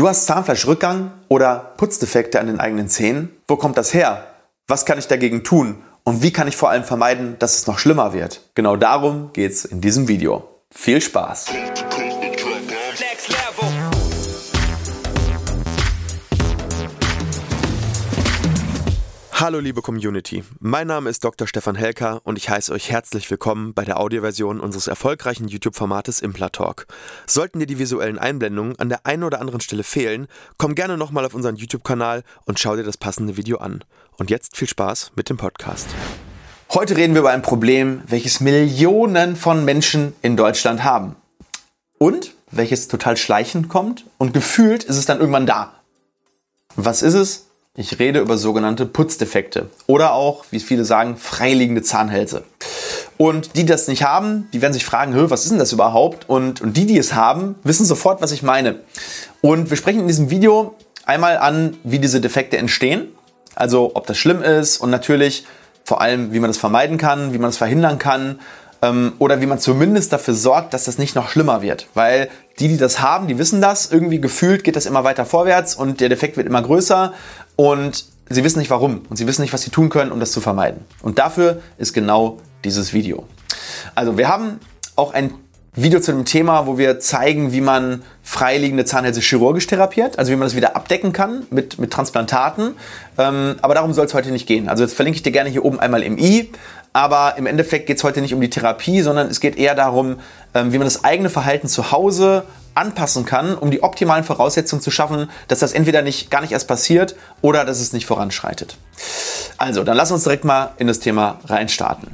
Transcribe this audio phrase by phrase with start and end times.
[0.00, 3.36] Du hast Zahnfleischrückgang oder Putzdefekte an den eigenen Zähnen?
[3.46, 4.28] Wo kommt das her?
[4.66, 5.82] Was kann ich dagegen tun?
[6.04, 8.40] Und wie kann ich vor allem vermeiden, dass es noch schlimmer wird?
[8.54, 10.48] Genau darum geht es in diesem Video.
[10.70, 11.48] Viel Spaß!
[19.40, 21.48] Hallo liebe Community, mein Name ist Dr.
[21.48, 26.86] Stefan Helker und ich heiße euch herzlich willkommen bei der Audioversion unseres erfolgreichen YouTube-Formates Implatalk.
[27.26, 30.26] Sollten dir die visuellen Einblendungen an der einen oder anderen Stelle fehlen,
[30.58, 33.82] komm gerne nochmal auf unseren YouTube-Kanal und schau dir das passende Video an.
[34.18, 35.88] Und jetzt viel Spaß mit dem Podcast.
[36.74, 41.16] Heute reden wir über ein Problem, welches Millionen von Menschen in Deutschland haben.
[41.96, 45.80] Und welches total schleichend kommt und gefühlt ist es dann irgendwann da.
[46.76, 47.49] Was ist es?
[47.76, 52.42] Ich rede über sogenannte Putzdefekte oder auch, wie viele sagen, freiliegende Zahnhälse.
[53.16, 56.28] Und die, die das nicht haben, die werden sich fragen, was ist denn das überhaupt?
[56.28, 58.80] Und, und die, die es haben, wissen sofort, was ich meine.
[59.40, 60.74] Und wir sprechen in diesem Video
[61.06, 63.06] einmal an, wie diese Defekte entstehen,
[63.54, 65.44] also ob das schlimm ist und natürlich
[65.84, 68.40] vor allem, wie man das vermeiden kann, wie man es verhindern kann
[68.82, 71.86] ähm, oder wie man zumindest dafür sorgt, dass das nicht noch schlimmer wird.
[71.94, 73.90] Weil die, die das haben, die wissen das.
[73.90, 77.12] Irgendwie gefühlt geht das immer weiter vorwärts und der Defekt wird immer größer
[77.60, 80.32] und sie wissen nicht warum und sie wissen nicht, was sie tun können, um das
[80.32, 80.86] zu vermeiden.
[81.02, 83.26] Und dafür ist genau dieses Video.
[83.94, 84.60] Also wir haben
[84.96, 85.34] auch ein
[85.74, 90.36] Video zu dem Thema, wo wir zeigen, wie man freiliegende Zahnhälse chirurgisch therapiert, also wie
[90.36, 92.76] man das wieder abdecken kann mit, mit Transplantaten.
[93.18, 94.70] Ähm, aber darum soll es heute nicht gehen.
[94.70, 96.50] Also jetzt verlinke ich dir gerne hier oben einmal im i.
[96.94, 100.16] Aber im Endeffekt geht es heute nicht um die Therapie, sondern es geht eher darum,
[100.54, 104.90] ähm, wie man das eigene Verhalten zu Hause anpassen kann, um die optimalen Voraussetzungen zu
[104.90, 108.76] schaffen, dass das entweder nicht, gar nicht erst passiert oder dass es nicht voranschreitet.
[109.58, 112.08] Also, dann lass uns direkt mal in das Thema reinstarten.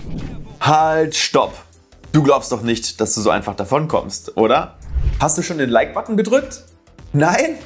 [0.60, 1.54] Halt, stopp!
[2.12, 4.76] Du glaubst doch nicht, dass du so einfach davon kommst, oder?
[5.20, 6.62] Hast du schon den Like-Button gedrückt?
[7.12, 7.58] Nein?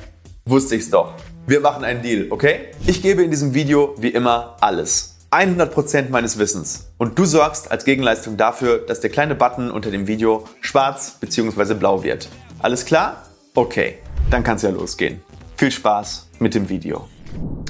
[0.45, 1.15] Wusste ich's doch.
[1.47, 2.71] Wir machen einen Deal, okay?
[2.87, 5.17] Ich gebe in diesem Video wie immer alles.
[5.31, 6.89] 100% meines Wissens.
[6.99, 11.75] Und du sorgst als Gegenleistung dafür, dass der kleine Button unter dem Video schwarz bzw.
[11.75, 12.29] blau wird.
[12.63, 13.23] Alles klar?
[13.55, 13.99] Okay,
[14.31, 15.23] dann kann es ja losgehen.
[15.57, 17.09] Viel Spaß mit dem Video.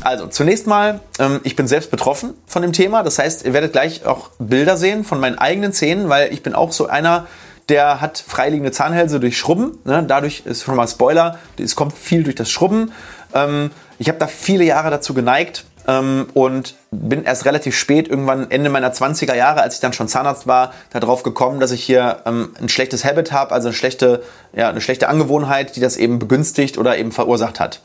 [0.02, 3.04] Also zunächst mal, ähm, ich bin selbst betroffen von dem Thema.
[3.04, 6.54] Das heißt, ihr werdet gleich auch Bilder sehen von meinen eigenen Zähnen, weil ich bin
[6.54, 7.28] auch so einer,
[7.68, 9.78] der hat freiliegende Zahnhälse durch Schrubben.
[9.84, 10.04] Ne?
[10.06, 12.92] Dadurch ist schon mal Spoiler, es kommt viel durch das Schrubben.
[13.32, 18.50] Ähm, ich habe da viele Jahre dazu geneigt, ähm, und bin erst relativ spät, irgendwann
[18.50, 22.22] Ende meiner 20er Jahre, als ich dann schon Zahnarzt war, darauf gekommen, dass ich hier
[22.26, 26.18] ähm, ein schlechtes Habit habe, also eine schlechte, ja, eine schlechte Angewohnheit, die das eben
[26.18, 27.82] begünstigt oder eben verursacht hat.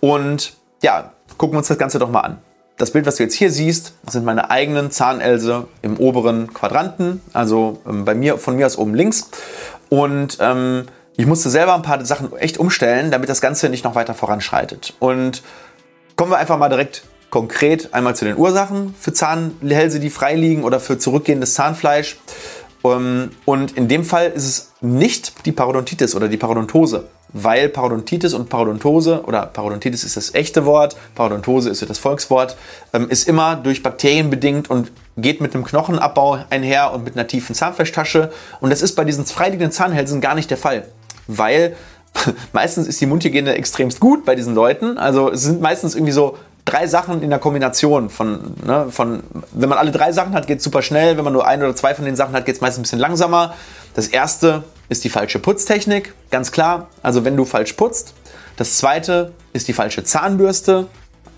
[0.00, 2.38] Und ja, gucken wir uns das Ganze doch mal an.
[2.78, 7.80] Das Bild, was du jetzt hier siehst, sind meine eigenen Zahnelse im oberen Quadranten, also
[7.88, 9.30] ähm, bei mir, von mir aus oben links.
[9.88, 10.86] Und ähm,
[11.16, 14.92] ich musste selber ein paar Sachen echt umstellen, damit das Ganze nicht noch weiter voranschreitet.
[14.98, 15.42] Und
[16.16, 17.04] kommen wir einfach mal direkt
[17.36, 22.16] konkret einmal zu den Ursachen für Zahnhälse, die frei liegen oder für zurückgehendes Zahnfleisch.
[22.82, 28.32] Ähm, und in dem Fall ist es nicht die Parodontitis oder die Parodontose, weil Parodontitis
[28.32, 32.56] und Parodontose oder Parodontitis ist das echte Wort, Parodontose ist das Volkswort,
[32.94, 37.26] ähm, ist immer durch Bakterien bedingt und geht mit einem Knochenabbau einher und mit einer
[37.26, 38.32] tiefen Zahnfleischtasche.
[38.62, 40.86] Und das ist bei diesen freiliegenden Zahnhälsen gar nicht der Fall,
[41.26, 41.76] weil
[42.54, 44.96] meistens ist die Mundhygiene extremst gut bei diesen Leuten.
[44.96, 49.22] Also es sind meistens irgendwie so drei Sachen in der Kombination von, ne, von
[49.52, 51.16] wenn man alle drei Sachen hat, geht es super schnell.
[51.16, 52.98] Wenn man nur ein oder zwei von den Sachen hat, geht es meistens ein bisschen
[52.98, 53.54] langsamer.
[53.94, 56.88] Das erste ist die falsche Putztechnik, ganz klar.
[57.02, 58.14] Also wenn du falsch putzt.
[58.56, 60.88] Das zweite ist die falsche Zahnbürste.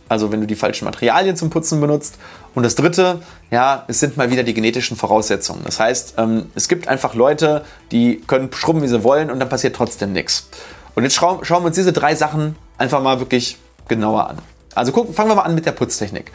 [0.09, 2.19] Also wenn du die falschen Materialien zum Putzen benutzt.
[2.55, 5.60] Und das dritte, ja, es sind mal wieder die genetischen Voraussetzungen.
[5.66, 9.50] Das heißt, ähm, es gibt einfach Leute, die können schrubben, wie sie wollen und dann
[9.50, 10.49] passiert trotzdem nichts.
[10.95, 14.39] Und jetzt schauen, schauen wir uns diese drei Sachen einfach mal wirklich genauer an.
[14.74, 16.32] Also gucken, fangen wir mal an mit der Putztechnik.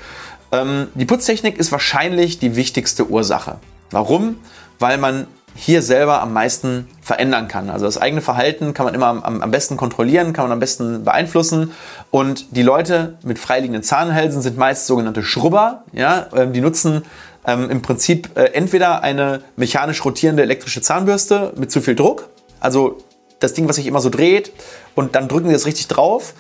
[0.52, 3.58] Ähm, die Putztechnik ist wahrscheinlich die wichtigste Ursache.
[3.92, 4.38] Warum?
[4.80, 7.70] Weil man hier selber am meisten verändern kann.
[7.70, 11.04] Also das eigene Verhalten kann man immer am, am, besten kontrollieren, kann man am besten
[11.04, 11.72] beeinflussen.
[12.10, 15.84] Und die Leute mit freiliegenden Zahnhälsen sind meist sogenannte Schrubber.
[15.92, 16.28] Ja?
[16.36, 17.04] Ähm, die nutzen
[17.46, 22.30] ähm, im Prinzip äh, entweder eine mechanisch rotierende elektrische Zahnbürste mit zu viel Druck,
[22.60, 22.98] also
[23.40, 24.54] das Ding, was sich immer so dreht,
[24.96, 26.34] und dann drücken sie das richtig drauf.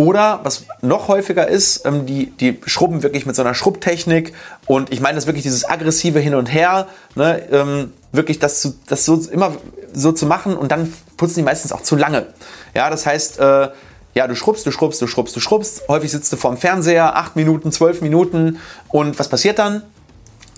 [0.00, 4.32] Oder was noch häufiger ist, ähm, die, die schrubben wirklich mit so einer Schrubbtechnik.
[4.64, 8.78] Und ich meine das wirklich dieses aggressive Hin und Her, ne, ähm, wirklich das, zu,
[8.88, 9.56] das so immer
[9.92, 12.28] so zu machen und dann putzen die meistens auch zu lange.
[12.74, 13.68] Ja, das heißt, äh,
[14.14, 15.82] ja, du schrubbst, du schrubbst, du schrubbst, du schrubbst.
[15.86, 18.58] Häufig sitzt du vorm Fernseher, acht Minuten, zwölf Minuten.
[18.88, 19.82] Und was passiert dann?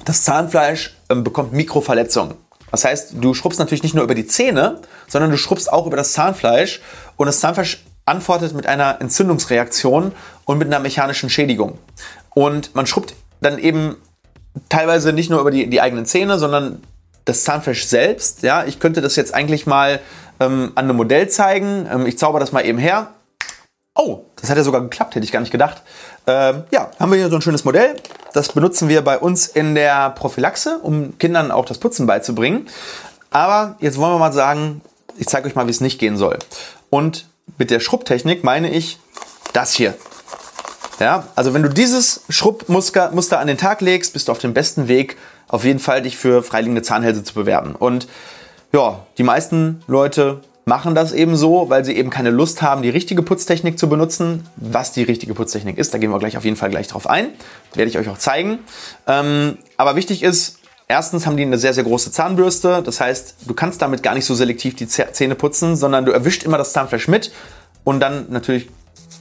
[0.04, 2.36] Das Zahnfleisch ähm, bekommt Mikroverletzungen.
[2.70, 4.78] Das heißt, du schrubbst natürlich nicht nur über die Zähne,
[5.08, 6.80] sondern du schrubbst auch über das Zahnfleisch.
[7.16, 10.12] Und das Zahnfleisch antwortet mit einer Entzündungsreaktion
[10.44, 11.78] und mit einer mechanischen Schädigung.
[12.34, 13.96] Und man schrubbt dann eben
[14.68, 16.82] teilweise nicht nur über die, die eigenen Zähne, sondern
[17.24, 18.42] das Zahnfleisch selbst.
[18.42, 20.00] Ja, ich könnte das jetzt eigentlich mal
[20.40, 21.88] ähm, an einem Modell zeigen.
[21.90, 23.12] Ähm, ich zauber das mal eben her.
[23.94, 25.82] Oh, das hat ja sogar geklappt, hätte ich gar nicht gedacht.
[26.26, 27.96] Ähm, ja, haben wir hier so ein schönes Modell.
[28.32, 32.68] Das benutzen wir bei uns in der Prophylaxe, um Kindern auch das Putzen beizubringen.
[33.30, 34.80] Aber jetzt wollen wir mal sagen,
[35.18, 36.38] ich zeige euch mal, wie es nicht gehen soll.
[36.88, 37.26] Und
[37.58, 38.98] mit der Schrubbtechnik meine ich
[39.52, 39.94] das hier.
[41.00, 44.88] Ja, also wenn du dieses Schrubbmuster an den Tag legst, bist du auf dem besten
[44.88, 45.16] Weg,
[45.48, 47.74] auf jeden Fall dich für freiliegende Zahnhälse zu bewerben.
[47.74, 48.06] Und
[48.72, 52.88] ja, die meisten Leute machen das eben so, weil sie eben keine Lust haben, die
[52.88, 54.48] richtige Putztechnik zu benutzen.
[54.56, 57.30] Was die richtige Putztechnik ist, da gehen wir gleich auf jeden Fall gleich drauf ein.
[57.70, 58.60] Das werde ich euch auch zeigen.
[59.06, 60.58] Ähm, aber wichtig ist,
[60.92, 62.82] erstens haben die eine sehr, sehr große Zahnbürste.
[62.84, 66.44] Das heißt, du kannst damit gar nicht so selektiv die Zähne putzen, sondern du erwischt
[66.44, 67.32] immer das Zahnfleisch mit
[67.82, 68.68] und dann natürlich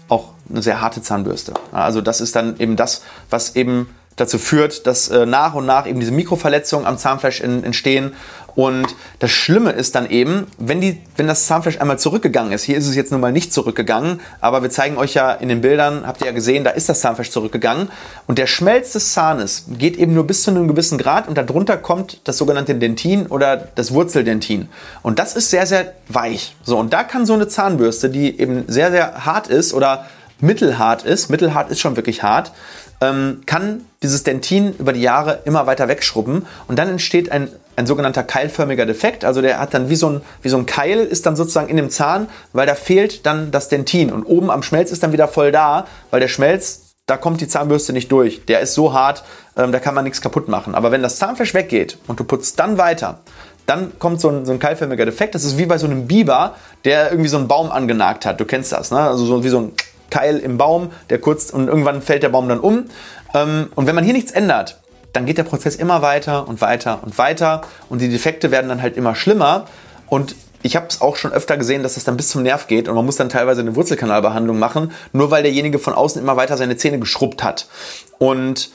[0.10, 1.54] auch eine sehr harte Zahnbürste.
[1.72, 5.88] Also das ist dann eben das, was eben dazu führt, dass äh, nach und nach
[5.88, 8.14] eben diese Mikroverletzungen am Zahnfleisch in, entstehen.
[8.56, 12.78] Und das Schlimme ist dann eben, wenn, die, wenn das Zahnfleisch einmal zurückgegangen ist, hier
[12.78, 16.06] ist es jetzt nun mal nicht zurückgegangen, aber wir zeigen euch ja in den Bildern,
[16.06, 17.90] habt ihr ja gesehen, da ist das Zahnfleisch zurückgegangen
[18.28, 21.78] und der Schmelz des Zahnes geht eben nur bis zu einem gewissen Grad und darunter
[21.78, 24.68] kommt das sogenannte Dentin oder das Wurzeldentin.
[25.02, 26.56] Und das ist sehr, sehr weich.
[26.64, 30.08] So, und da kann so eine Zahnbürste, die eben sehr, sehr hart ist oder
[30.42, 32.52] mittelhart ist, mittelhart ist schon wirklich hart,
[33.02, 37.88] ähm, kann dieses Dentin über die Jahre immer weiter wegschrubben und dann entsteht ein, ein
[37.88, 39.26] sogenannter keilförmiger Defekt.
[39.26, 41.78] Also der hat dann wie so, ein, wie so ein Keil ist dann sozusagen in
[41.78, 45.28] dem Zahn, weil da fehlt dann das Dentin und oben am Schmelz ist dann wieder
[45.28, 48.46] voll da, weil der Schmelz, da kommt die Zahnbürste nicht durch.
[48.46, 49.24] Der ist so hart,
[49.58, 50.76] ähm, da kann man nichts kaputt machen.
[50.76, 53.20] Aber wenn das Zahnfleisch weggeht und du putzt dann weiter,
[53.66, 55.36] dann kommt so ein, so ein keilförmiger Defekt.
[55.36, 58.40] Das ist wie bei so einem Biber, der irgendwie so einen Baum angenagt hat.
[58.40, 59.00] Du kennst das, ne?
[59.00, 59.72] Also so wie so ein
[60.12, 62.86] Keil im Baum, der kurz und irgendwann fällt der Baum dann um.
[63.34, 64.80] Ähm, und wenn man hier nichts ändert,
[65.14, 68.82] dann geht der Prozess immer weiter und weiter und weiter und die Defekte werden dann
[68.82, 69.66] halt immer schlimmer.
[70.08, 72.88] Und ich habe es auch schon öfter gesehen, dass das dann bis zum Nerv geht
[72.88, 76.58] und man muss dann teilweise eine Wurzelkanalbehandlung machen, nur weil derjenige von außen immer weiter
[76.58, 77.68] seine Zähne geschrubbt hat.
[78.20, 78.70] Und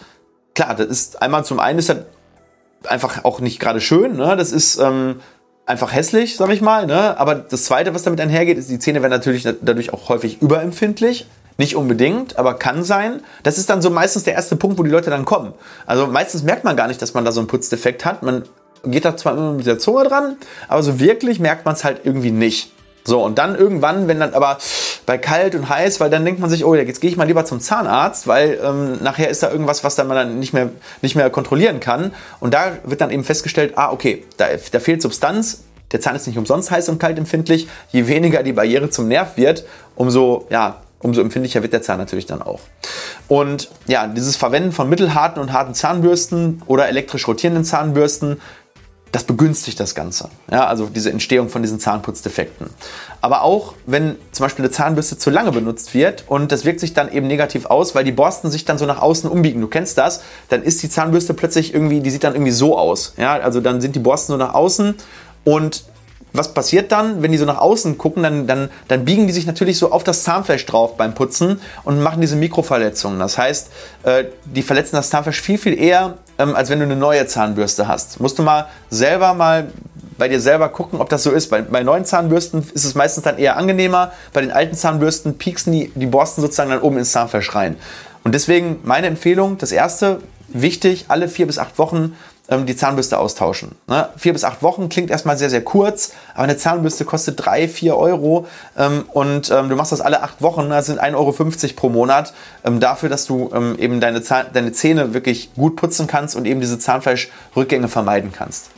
[0.54, 1.98] klar, das ist einmal zum einen ist das
[2.84, 4.36] einfach auch nicht gerade schön, ne?
[4.36, 5.20] das ist ähm,
[5.66, 6.86] einfach hässlich, sag ich mal.
[6.86, 7.18] Ne?
[7.18, 11.26] Aber das Zweite, was damit einhergeht, ist, die Zähne werden natürlich dadurch auch häufig überempfindlich.
[11.58, 13.22] Nicht unbedingt, aber kann sein.
[13.42, 15.54] Das ist dann so meistens der erste Punkt, wo die Leute dann kommen.
[15.86, 18.22] Also meistens merkt man gar nicht, dass man da so einen Putzdefekt hat.
[18.22, 18.44] Man
[18.84, 20.36] geht da zwar immer mit der Zunge dran,
[20.68, 22.72] aber so wirklich merkt man es halt irgendwie nicht.
[23.04, 24.58] So, und dann irgendwann, wenn dann aber
[25.06, 27.44] bei kalt und heiß, weil dann denkt man sich, oh, jetzt gehe ich mal lieber
[27.44, 30.70] zum Zahnarzt, weil ähm, nachher ist da irgendwas, was dann man dann nicht mehr,
[31.00, 32.12] nicht mehr kontrollieren kann.
[32.40, 35.62] Und da wird dann eben festgestellt, ah, okay, da, da fehlt Substanz,
[35.92, 37.68] der Zahn ist nicht umsonst heiß und kalt empfindlich.
[37.92, 39.64] Je weniger die Barriere zum Nerv wird,
[39.94, 42.60] umso, ja, umso empfindlicher wird der Zahn natürlich dann auch.
[43.28, 48.40] Und ja, dieses Verwenden von mittelharten und harten Zahnbürsten oder elektrisch rotierenden Zahnbürsten
[49.16, 50.28] das begünstigt das Ganze.
[50.52, 52.68] Ja, also diese Entstehung von diesen Zahnputzdefekten.
[53.22, 56.92] Aber auch wenn zum Beispiel eine Zahnbürste zu lange benutzt wird und das wirkt sich
[56.92, 59.62] dann eben negativ aus, weil die Borsten sich dann so nach außen umbiegen.
[59.62, 60.20] Du kennst das,
[60.50, 63.14] dann ist die Zahnbürste plötzlich irgendwie, die sieht dann irgendwie so aus.
[63.16, 64.94] Ja, also dann sind die Borsten so nach außen
[65.44, 65.84] und
[66.34, 69.46] was passiert dann, wenn die so nach außen gucken, dann, dann, dann biegen die sich
[69.46, 73.18] natürlich so auf das Zahnfleisch drauf beim Putzen und machen diese Mikroverletzungen.
[73.18, 73.70] Das heißt,
[74.02, 77.88] äh, die verletzen das Zahnfleisch viel, viel eher, ähm, als wenn du eine neue Zahnbürste
[77.88, 78.20] hast.
[78.20, 79.68] Musst du mal selber mal
[80.18, 81.48] bei dir selber gucken, ob das so ist.
[81.48, 84.12] Bei, bei neuen Zahnbürsten ist es meistens dann eher angenehmer.
[84.32, 87.76] Bei den alten Zahnbürsten pieksen die, die Borsten sozusagen dann oben ins Zahnfleisch rein.
[88.24, 92.16] Und deswegen meine Empfehlung, das erste, wichtig, alle vier bis acht Wochen
[92.48, 93.72] ähm, die Zahnbürste austauschen.
[93.86, 94.08] Ne?
[94.16, 97.96] Vier bis acht Wochen klingt erstmal sehr, sehr kurz, aber eine Zahnbürste kostet drei, vier
[97.96, 101.34] Euro ähm, und ähm, du machst das alle acht Wochen, das sind 1,50 Euro
[101.74, 102.32] pro Monat,
[102.64, 106.46] ähm, dafür, dass du ähm, eben deine, Zahn deine Zähne wirklich gut putzen kannst und
[106.46, 108.70] eben diese Zahnfleischrückgänge vermeiden kannst.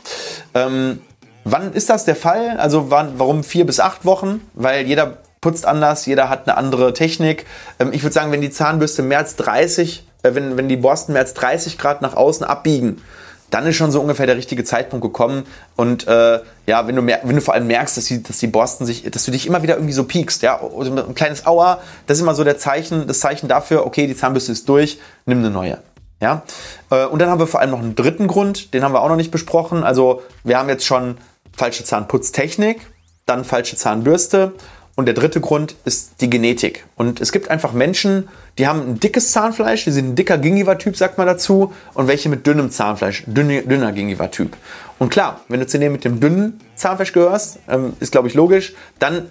[0.53, 1.01] Ähm,
[1.43, 2.57] wann ist das der Fall?
[2.57, 4.41] Also wann, warum vier bis acht Wochen?
[4.53, 7.45] Weil jeder putzt anders, jeder hat eine andere Technik.
[7.91, 11.21] ich würde sagen, wenn die Zahnbürste mehr als 30, äh, wenn, wenn die Borsten mehr
[11.21, 13.01] als 30 Grad nach außen abbiegen,
[13.49, 15.45] dann ist schon so ungefähr der richtige Zeitpunkt gekommen.
[15.75, 18.85] Und äh, ja, wenn du, wenn du vor allem merkst, dass die, dass die Borsten
[18.85, 22.21] sich, dass du dich immer wieder irgendwie so piekst, ja, ein kleines Aua, das ist
[22.21, 25.79] immer so der Zeichen, das Zeichen dafür, okay, die Zahnbürste ist durch, nimm eine neue.
[26.21, 26.43] Ja?
[26.89, 29.09] Äh, und dann haben wir vor allem noch einen dritten Grund, den haben wir auch
[29.09, 29.83] noch nicht besprochen.
[29.83, 31.17] Also wir haben jetzt schon
[31.55, 32.79] falsche Zahnputztechnik,
[33.25, 34.53] dann falsche Zahnbürste
[34.99, 36.83] und der dritte Grund ist die Genetik.
[36.97, 38.27] Und es gibt einfach Menschen,
[38.57, 42.27] die haben ein dickes Zahnfleisch, die sind ein dicker Gingiva-Typ, sagt man dazu, und welche
[42.27, 44.57] mit dünnem Zahnfleisch, dünner, dünner Gingiva-Typ.
[44.97, 48.33] Und klar, wenn du zu denen mit dem dünnen Zahnfleisch gehörst, ähm, ist glaube ich
[48.33, 49.29] logisch, dann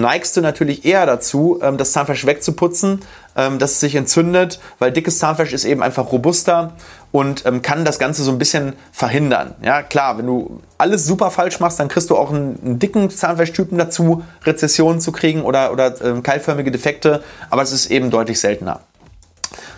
[0.00, 3.00] neigst du natürlich eher dazu, ähm, das Zahnfleisch wegzuputzen,
[3.36, 6.72] ähm, dass es sich entzündet, weil dickes Zahnfleisch ist eben einfach robuster
[7.12, 9.54] und ähm, kann das Ganze so ein bisschen verhindern.
[9.62, 13.10] Ja, klar, wenn du alles super falsch machst, dann kriegst du auch einen, einen dicken
[13.10, 15.90] Zahnfleischtypen dazu, Rezessionen zu kriegen oder, oder
[16.22, 18.80] keilförmige Defekte, aber es ist eben deutlich seltener.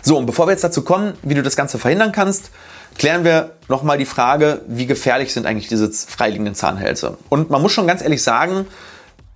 [0.01, 2.51] So, und bevor wir jetzt dazu kommen, wie du das Ganze verhindern kannst,
[2.97, 7.17] klären wir nochmal die Frage, wie gefährlich sind eigentlich diese freiliegenden Zahnhälse.
[7.29, 8.67] Und man muss schon ganz ehrlich sagen,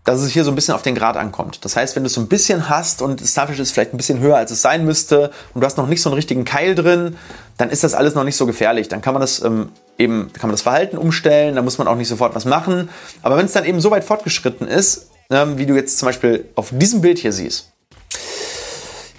[0.06, 1.66] dass es hier so ein bisschen auf den Grad ankommt.
[1.66, 3.98] Das heißt, wenn du es so ein bisschen hast und das Zahnfleisch ist vielleicht ein
[3.98, 6.76] bisschen höher, als es sein müsste und du hast noch nicht so einen richtigen Keil
[6.76, 7.18] drin,
[7.58, 8.88] dann ist das alles noch nicht so gefährlich.
[8.88, 11.96] Dann kann man das ähm, eben, kann man das Verhalten umstellen, da muss man auch
[11.96, 12.90] nicht sofort was machen.
[13.24, 16.46] Aber wenn es dann eben so weit fortgeschritten ist, ähm, wie du jetzt zum Beispiel
[16.54, 17.72] auf diesem Bild hier siehst,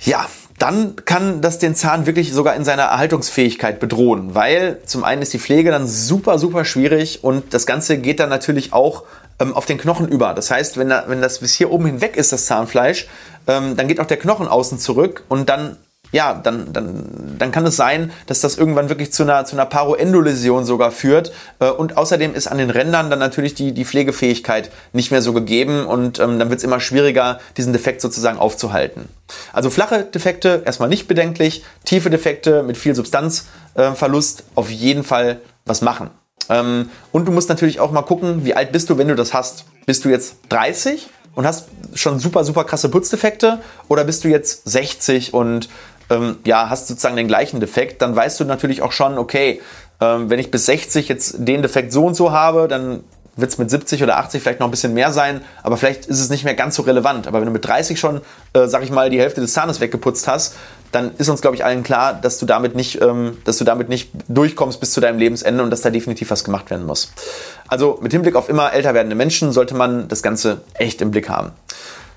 [0.03, 0.27] ja,
[0.59, 5.33] dann kann das den Zahn wirklich sogar in seiner Erhaltungsfähigkeit bedrohen, weil zum einen ist
[5.33, 9.03] die Pflege dann super, super schwierig und das Ganze geht dann natürlich auch
[9.39, 10.35] ähm, auf den Knochen über.
[10.35, 13.07] Das heißt, wenn, da, wenn das bis hier oben hinweg ist, das Zahnfleisch,
[13.47, 15.77] ähm, dann geht auch der Knochen außen zurück und dann
[16.13, 19.67] ja, dann, dann, dann kann es sein, dass das irgendwann wirklich zu einer, zu einer
[19.67, 21.33] Paroendoläsion sogar führt.
[21.59, 25.33] Äh, und außerdem ist an den Rändern dann natürlich die, die Pflegefähigkeit nicht mehr so
[25.33, 29.09] gegeben und ähm, dann wird es immer schwieriger, diesen Defekt sozusagen aufzuhalten.
[29.53, 35.41] Also flache Defekte erstmal nicht bedenklich, tiefe Defekte mit viel Substanzverlust äh, auf jeden Fall
[35.65, 36.11] was machen.
[36.49, 39.35] Ähm, und du musst natürlich auch mal gucken, wie alt bist du, wenn du das
[39.35, 39.65] hast.
[39.87, 44.69] Bist du jetzt 30 und hast schon super, super krasse Putzdefekte oder bist du jetzt
[44.69, 45.69] 60 und
[46.11, 49.61] ähm, ja, hast sozusagen den gleichen Defekt, dann weißt du natürlich auch schon, okay,
[50.01, 53.03] ähm, wenn ich bis 60 jetzt den Defekt so und so habe, dann
[53.37, 56.21] wird es mit 70 oder 80 vielleicht noch ein bisschen mehr sein, aber vielleicht ist
[56.21, 57.27] es nicht mehr ganz so relevant.
[57.27, 58.23] Aber wenn du mit 30 schon,
[58.55, 60.57] äh, sag ich mal, die Hälfte des Zahnes weggeputzt hast,
[60.93, 63.89] dann ist uns, glaube ich, allen klar, dass du damit nicht, ähm, dass du damit
[63.89, 67.13] nicht durchkommst bis zu deinem Lebensende und dass da definitiv was gemacht werden muss.
[67.69, 71.29] Also mit Hinblick auf immer älter werdende Menschen sollte man das Ganze echt im Blick
[71.29, 71.53] haben.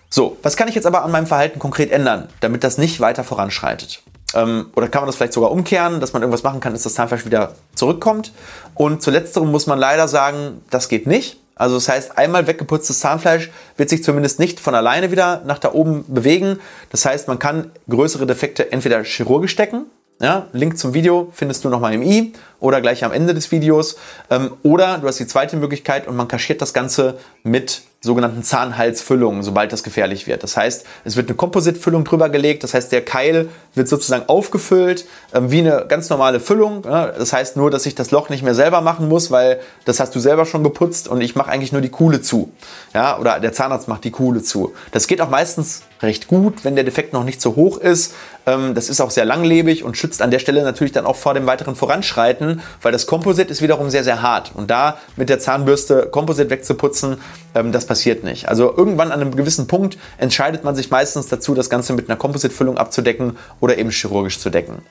[0.10, 3.24] So, was kann ich jetzt aber an meinem Verhalten konkret ändern, damit das nicht weiter
[3.24, 4.02] voranschreitet?
[4.34, 6.96] Ähm, oder kann man das vielleicht sogar umkehren, dass man irgendwas machen kann, dass das
[6.96, 8.32] Zahnfleisch wieder zurückkommt?
[8.74, 11.38] Und zu letzterem muss man leider sagen, das geht nicht.
[11.60, 15.74] Also das heißt, einmal weggeputztes Zahnfleisch wird sich zumindest nicht von alleine wieder nach da
[15.74, 16.60] oben bewegen.
[16.90, 19.86] Das heißt, man kann größere Defekte entweder chirurgisch stecken,
[20.22, 23.96] ja, Link zum Video findest du nochmal im i oder gleich am Ende des Videos.
[24.30, 29.44] Ähm, oder du hast die zweite Möglichkeit und man kaschiert das Ganze mit sogenannten Zahnhalsfüllungen,
[29.44, 30.44] sobald das gefährlich wird.
[30.44, 35.06] Das heißt, es wird eine Kompositfüllung drüber gelegt, das heißt, der Keil wird sozusagen aufgefüllt,
[35.34, 36.84] ähm, wie eine ganz normale Füllung.
[36.86, 40.00] Ja, das heißt nur, dass ich das Loch nicht mehr selber machen muss, weil das
[40.00, 42.52] hast du selber schon geputzt und ich mache eigentlich nur die Kuhle zu.
[42.94, 44.74] Ja, oder der Zahnarzt macht die Kuhle zu.
[44.92, 48.14] Das geht auch meistens recht gut, wenn der Defekt noch nicht so hoch ist.
[48.46, 51.34] Ähm, das ist auch sehr langlebig und schützt an der Stelle natürlich dann auch vor
[51.34, 54.52] dem weiteren Voranschreiten, weil das Komposit ist wiederum sehr, sehr hart.
[54.56, 57.18] Und da mit der Zahnbürste Komposit wegzuputzen,
[57.56, 58.48] ähm, das passiert nicht.
[58.48, 62.18] Also irgendwann an einem gewissen Punkt entscheidet man sich meistens dazu, das Ganze mit einer
[62.18, 64.84] Kompositfüllung abzudecken oder eben chirurgisch zu decken.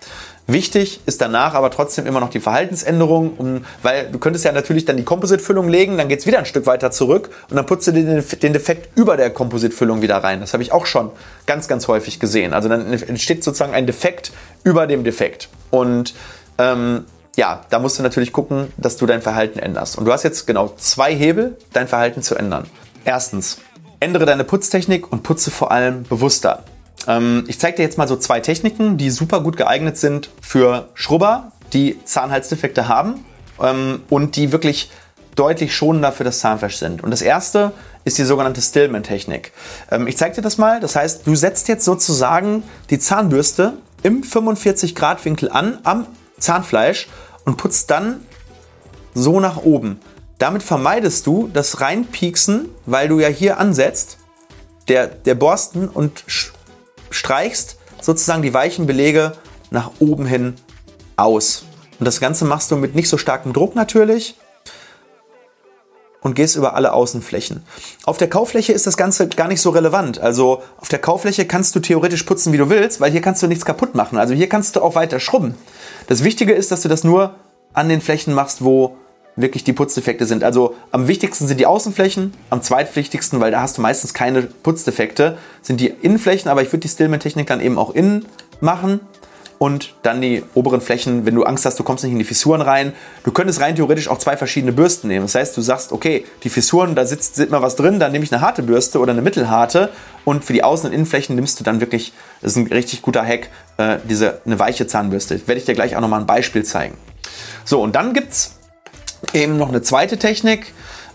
[0.49, 4.85] Wichtig ist danach aber trotzdem immer noch die Verhaltensänderung, um, weil du könntest ja natürlich
[4.85, 7.87] dann die Kompositfüllung legen, dann geht es wieder ein Stück weiter zurück und dann putzt
[7.87, 10.41] du den, den Defekt über der Kompositfüllung wieder rein.
[10.41, 11.13] Das habe ich auch schon
[11.47, 12.53] ganz, ganz häufig gesehen.
[12.53, 14.33] Also dann entsteht sozusagen ein Defekt
[14.65, 15.49] über dem Defekt.
[15.71, 16.15] Und
[16.59, 17.05] ähm,
[17.39, 19.97] ja, da musst du natürlich gucken, dass du dein Verhalten änderst.
[19.97, 22.67] Und du hast jetzt genau zwei Hebel, dein Verhalten zu ändern.
[23.05, 23.59] Erstens,
[24.01, 26.65] ändere deine Putztechnik und putze vor allem bewusster.
[27.07, 30.89] Ähm, ich zeige dir jetzt mal so zwei Techniken, die super gut geeignet sind für
[30.95, 33.25] Schrubber, die Zahnhalsdefekte haben
[33.61, 34.91] ähm, und die wirklich
[35.35, 37.03] deutlich schonender für das Zahnfleisch sind.
[37.03, 37.73] Und das erste
[38.05, 39.53] ist die sogenannte Stillman-Technik.
[39.91, 40.81] Ähm, ich zeige dir das mal.
[40.81, 46.07] Das heißt, du setzt jetzt sozusagen die Zahnbürste im 45 Grad Winkel an am
[46.39, 47.09] Zahnfleisch
[47.45, 48.21] und putzt dann
[49.15, 50.01] so nach oben.
[50.39, 54.19] Damit vermeidest du das Reinpieksen, weil du ja hier ansetzt,
[54.87, 56.25] der, der Borsten und
[57.11, 59.33] streichst sozusagen die weichen Belege
[59.71, 60.55] nach oben hin
[61.17, 61.65] aus.
[61.99, 64.37] Und das Ganze machst du mit nicht so starkem Druck natürlich
[66.21, 67.65] und gehst über alle Außenflächen.
[68.05, 70.21] Auf der Kaufläche ist das Ganze gar nicht so relevant.
[70.21, 73.49] Also auf der Kaufläche kannst du theoretisch putzen, wie du willst, weil hier kannst du
[73.49, 74.19] nichts kaputt machen.
[74.19, 75.57] Also hier kannst du auch weiter schrubben.
[76.07, 77.35] Das Wichtige ist, dass du das nur
[77.73, 78.97] an den Flächen machst, wo
[79.41, 80.45] wirklich die Putzdefekte sind.
[80.45, 85.39] Also am wichtigsten sind die Außenflächen, am zweitwichtigsten, weil da hast du meistens keine Putzdefekte,
[85.63, 88.27] sind die Innenflächen, aber ich würde die Stillman-Technik dann eben auch innen
[88.61, 89.01] machen
[89.59, 92.61] und dann die oberen Flächen, wenn du Angst hast, du kommst nicht in die Fissuren
[92.61, 92.93] rein.
[93.25, 95.27] Du könntest rein theoretisch auch zwei verschiedene Bürsten nehmen.
[95.27, 98.25] Das heißt, du sagst, okay, die Fissuren, da sitzt, sitzt mal was drin, dann nehme
[98.25, 99.91] ich eine harte Bürste oder eine mittelharte
[100.25, 103.25] und für die Außen- und Innenflächen nimmst du dann wirklich, das ist ein richtig guter
[103.25, 105.41] Hack, äh, diese, eine weiche Zahnbürste.
[105.47, 106.97] Werde ich dir gleich auch nochmal ein Beispiel zeigen.
[107.65, 108.58] So, und dann gibt es
[109.33, 110.73] eben noch eine zweite Technik,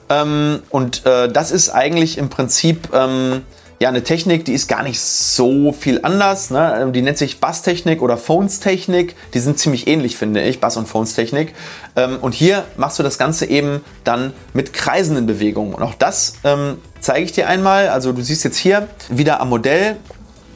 [0.10, 3.42] Ähm, und äh, das ist eigentlich im Prinzip ähm,
[3.80, 6.52] ja eine Technik, die ist gar nicht so viel anders.
[6.52, 6.78] Ne?
[6.82, 9.16] Ähm, die nennt sich Basstechnik oder Phones-Technik.
[9.34, 11.54] Die sind ziemlich ähnlich, finde ich, Bass- und Phones-Technik.
[11.96, 15.74] Ähm, und hier machst du das Ganze eben dann mit kreisenden Bewegungen.
[15.74, 17.88] Und auch das ähm, zeige ich dir einmal.
[17.88, 19.96] Also du siehst jetzt hier wieder am Modell,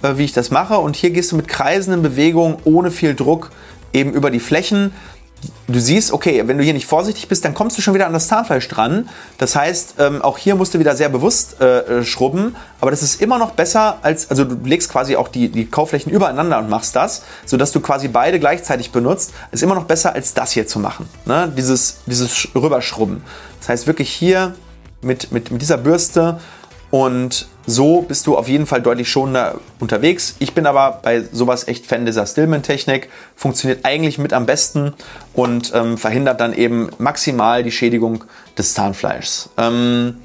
[0.04, 0.77] äh, wie ich das mache.
[0.77, 3.51] Und hier gehst du mit kreisenden Bewegungen ohne viel Druck
[3.94, 4.92] eben über die Flächen
[5.67, 8.13] du siehst, okay, wenn du hier nicht vorsichtig bist, dann kommst du schon wieder an
[8.13, 9.10] das Zahnfleisch dran.
[9.38, 12.56] Das heißt, ähm, auch hier musst du wieder sehr bewusst äh, äh, schrubben.
[12.79, 16.12] Aber das ist immer noch besser als, also du legst quasi auch die, die Kauflächen
[16.12, 19.34] übereinander und machst das, sodass du quasi beide gleichzeitig benutzt.
[19.51, 21.08] Ist immer noch besser als das hier zu machen.
[21.25, 21.51] Ne?
[21.56, 23.22] Dieses, dieses Rüberschrubben.
[23.60, 24.56] Das heißt wirklich hier
[25.01, 26.39] mit, mit, mit dieser Bürste
[26.89, 30.36] und so bist du auf jeden Fall deutlich schonender unterwegs.
[30.39, 33.10] Ich bin aber bei sowas echt Fan dieser Stillman-Technik.
[33.36, 34.94] Funktioniert eigentlich mit am besten
[35.34, 38.24] und ähm, verhindert dann eben maximal die Schädigung
[38.58, 39.50] des Zahnfleischs.
[39.58, 40.22] Ähm,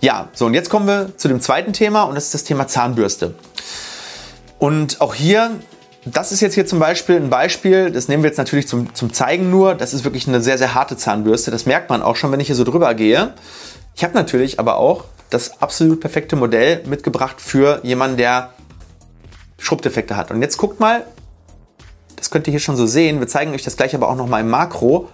[0.00, 2.66] ja, so und jetzt kommen wir zu dem zweiten Thema und das ist das Thema
[2.66, 3.34] Zahnbürste.
[4.58, 5.50] Und auch hier,
[6.06, 9.12] das ist jetzt hier zum Beispiel ein Beispiel, das nehmen wir jetzt natürlich zum, zum
[9.12, 9.74] Zeigen nur.
[9.74, 11.50] Das ist wirklich eine sehr, sehr harte Zahnbürste.
[11.50, 13.34] Das merkt man auch schon, wenn ich hier so drüber gehe.
[13.94, 18.54] Ich habe natürlich aber auch das absolut perfekte Modell mitgebracht für jemanden, der
[19.58, 20.30] Schrubbdefekte hat.
[20.30, 21.04] Und jetzt guckt mal,
[22.16, 23.20] das könnt ihr hier schon so sehen.
[23.20, 25.08] Wir zeigen euch das gleich aber auch noch mal im Makro,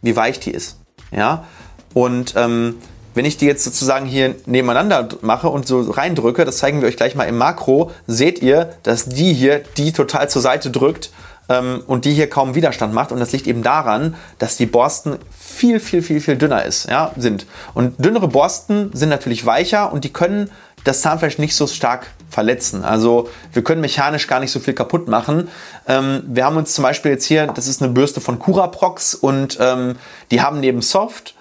[0.00, 0.78] wie weich die ist.
[1.10, 1.46] Ja,
[1.94, 2.76] und ähm,
[3.14, 6.96] wenn ich die jetzt sozusagen hier nebeneinander mache und so reindrücke, das zeigen wir euch
[6.96, 11.10] gleich mal im Makro, seht ihr, dass die hier die total zur Seite drückt
[11.52, 13.12] ähm, und die hier kaum Widerstand macht.
[13.12, 17.12] Und das liegt eben daran, dass die Borsten viel, viel, viel, viel dünner ist, ja,
[17.16, 17.46] sind.
[17.74, 20.50] Und dünnere Borsten sind natürlich weicher und die können
[20.84, 22.84] das Zahnfleisch nicht so stark verletzen.
[22.84, 25.48] Also wir können mechanisch gar nicht so viel kaputt machen.
[25.86, 29.58] Ähm, wir haben uns zum Beispiel jetzt hier, das ist eine Bürste von Curaprox und
[29.60, 29.96] ähm,
[30.30, 31.34] die haben neben Soft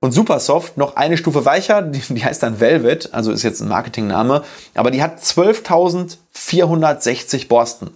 [0.00, 3.60] und Super Soft noch eine Stufe weicher, die, die heißt dann Velvet, also ist jetzt
[3.60, 4.42] ein Marketingname,
[4.74, 7.90] aber die hat 12.460 Borsten.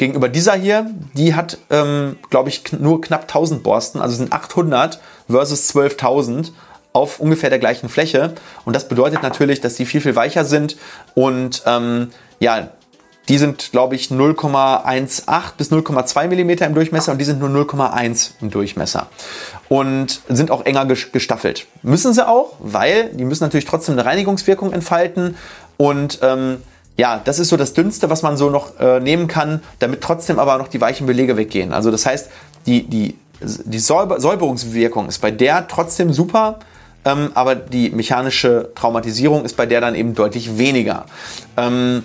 [0.00, 4.98] Gegenüber dieser hier, die hat, ähm, glaube ich, nur knapp 1000 Borsten, also sind 800
[5.28, 6.52] versus 12.000
[6.94, 8.32] auf ungefähr der gleichen Fläche.
[8.64, 10.78] Und das bedeutet natürlich, dass die viel, viel weicher sind
[11.14, 12.70] und ähm, ja,
[13.28, 18.30] die sind, glaube ich, 0,18 bis 0,2 mm im Durchmesser und die sind nur 0,1
[18.40, 19.08] im Durchmesser.
[19.68, 21.66] Und sind auch enger gestaffelt.
[21.82, 25.36] Müssen sie auch, weil die müssen natürlich trotzdem eine Reinigungswirkung entfalten.
[25.76, 26.62] Und ähm,
[27.00, 30.38] ja, das ist so das Dünnste, was man so noch äh, nehmen kann, damit trotzdem
[30.38, 31.72] aber noch die weichen Belege weggehen.
[31.72, 32.28] Also das heißt,
[32.66, 36.58] die, die, die Säuber Säuberungswirkung ist bei der trotzdem super,
[37.06, 41.06] ähm, aber die mechanische Traumatisierung ist bei der dann eben deutlich weniger.
[41.56, 42.02] Ähm,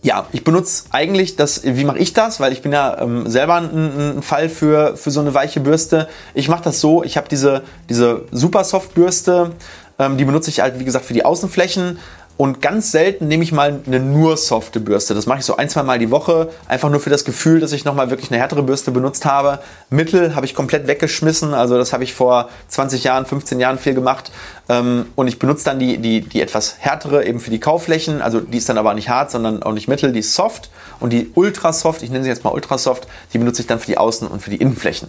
[0.00, 2.40] ja, ich benutze eigentlich das, wie mache ich das?
[2.40, 6.08] Weil ich bin ja ähm, selber ein, ein, Fall für, für so eine weiche Bürste.
[6.32, 9.52] Ich mache das so, ich habe diese, diese Super Soft Bürste,
[9.98, 11.98] ähm, die benutze ich halt, wie gesagt, für die Außenflächen.
[12.40, 15.12] Und ganz selten nehme ich mal eine nur softe Bürste.
[15.12, 16.48] Das mache ich so ein, zwei Mal die Woche.
[16.68, 19.58] Einfach nur für das Gefühl, dass ich nochmal wirklich eine härtere Bürste benutzt habe.
[19.90, 21.52] Mittel habe ich komplett weggeschmissen.
[21.52, 24.32] Also das habe ich vor 20 Jahren, 15 Jahren viel gemacht.
[24.70, 28.22] Ähm, und ich benutze dann die, die, die etwas härtere eben für die Kaufflächen.
[28.22, 30.10] Also die ist dann aber nicht hart, sondern auch nicht mittel.
[30.10, 30.70] Die ist soft.
[30.98, 33.80] Und die ultra soft, ich nenne sie jetzt mal ultra soft, die benutze ich dann
[33.80, 35.08] für die Außen- und für die Innenflächen.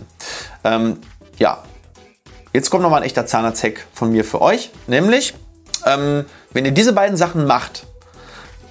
[0.66, 0.98] Ähm,
[1.40, 1.64] ja,
[2.52, 4.72] jetzt kommt nochmal ein echter Zahnarzthack von mir für euch.
[4.88, 5.34] Nämlich
[5.86, 7.86] ähm, wenn ihr diese beiden Sachen macht,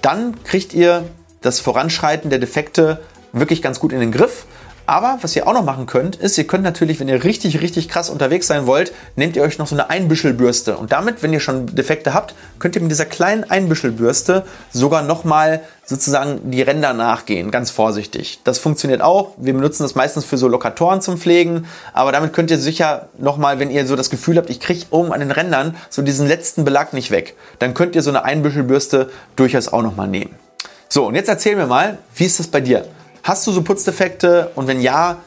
[0.01, 1.03] dann kriegt ihr
[1.41, 3.01] das Voranschreiten der Defekte
[3.33, 4.45] wirklich ganz gut in den Griff.
[4.91, 7.87] Aber was ihr auch noch machen könnt, ist, ihr könnt natürlich, wenn ihr richtig, richtig
[7.87, 10.75] krass unterwegs sein wollt, nehmt ihr euch noch so eine Einbüschelbürste.
[10.75, 15.61] Und damit, wenn ihr schon Defekte habt, könnt ihr mit dieser kleinen Einbüschelbürste sogar nochmal
[15.85, 18.41] sozusagen die Ränder nachgehen, ganz vorsichtig.
[18.43, 19.31] Das funktioniert auch.
[19.37, 23.59] Wir benutzen das meistens für so Lokatoren zum Pflegen, aber damit könnt ihr sicher nochmal,
[23.59, 26.65] wenn ihr so das Gefühl habt, ich kriege oben an den Rändern so diesen letzten
[26.65, 30.35] Belag nicht weg, dann könnt ihr so eine Einbüschelbürste durchaus auch nochmal nehmen.
[30.89, 32.83] So, und jetzt erzähl mir mal, wie ist das bei dir?
[33.23, 35.17] Hast du so Putzdefekte und wenn ja,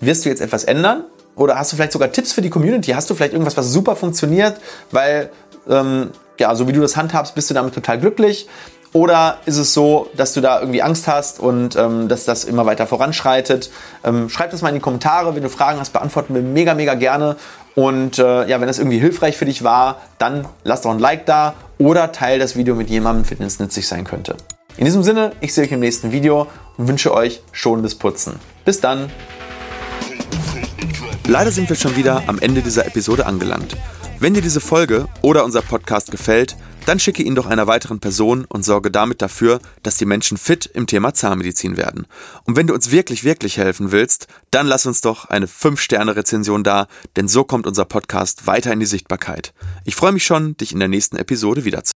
[0.00, 1.04] wirst du jetzt etwas ändern?
[1.36, 2.92] Oder hast du vielleicht sogar Tipps für die Community?
[2.92, 4.56] Hast du vielleicht irgendwas, was super funktioniert?
[4.90, 5.30] Weil,
[5.68, 8.48] ähm, ja, so wie du das handhabst, bist du damit total glücklich.
[8.92, 12.64] Oder ist es so, dass du da irgendwie Angst hast und ähm, dass das immer
[12.64, 13.70] weiter voranschreitet?
[14.04, 15.34] Ähm, schreib das mal in die Kommentare.
[15.34, 17.36] Wenn du Fragen hast, beantworten wir mega, mega gerne.
[17.74, 21.26] Und äh, ja, wenn das irgendwie hilfreich für dich war, dann lass doch ein Like
[21.26, 24.36] da oder teile das Video mit jemandem, für den es nützlich sein könnte.
[24.76, 28.40] In diesem Sinne, ich sehe euch im nächsten Video und wünsche euch schonendes Putzen.
[28.64, 29.10] Bis dann!
[31.26, 33.76] Leider sind wir schon wieder am Ende dieser Episode angelangt.
[34.18, 36.56] Wenn dir diese Folge oder unser Podcast gefällt,
[36.86, 40.66] dann schicke ihn doch einer weiteren Person und sorge damit dafür, dass die Menschen fit
[40.66, 42.06] im Thema Zahnmedizin werden.
[42.44, 46.88] Und wenn du uns wirklich, wirklich helfen willst, dann lass uns doch eine 5-Sterne-Rezension da,
[47.16, 49.54] denn so kommt unser Podcast weiter in die Sichtbarkeit.
[49.84, 51.92] Ich freue mich schon, dich in der nächsten Episode wiederzusehen.